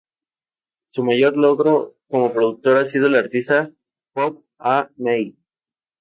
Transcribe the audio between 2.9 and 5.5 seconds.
el artista pop de A-mei.